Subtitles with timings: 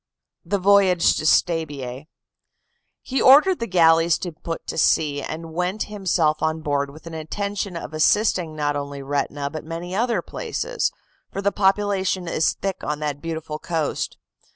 [0.43, 2.07] THE VOYAGE TO STABIAE
[3.03, 7.13] "He ordered the galleys to put to sea, and went himself on board with an
[7.13, 10.91] intention of assisting not only Retina but many other places,
[11.31, 14.17] for the population is thick on that beautiful coast.